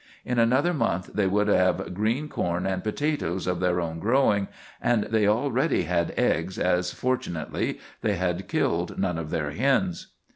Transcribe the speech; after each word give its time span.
In 0.25 0.39
another 0.39 0.73
month 0.73 1.11
they 1.13 1.27
would 1.27 1.47
have 1.47 1.93
green 1.93 2.27
corn 2.27 2.65
and 2.65 2.83
potatoes 2.83 3.45
of 3.45 3.59
their 3.59 3.79
own 3.79 3.99
growing, 3.99 4.47
and 4.81 5.03
they 5.03 5.27
already 5.27 5.83
had 5.83 6.15
eggs, 6.17 6.57
as, 6.57 6.91
fortunately, 6.91 7.77
they 8.01 8.15
had 8.15 8.47
killed 8.47 8.97
none 8.97 9.19
of 9.19 9.29
their 9.29 9.51
hens. 9.51 10.13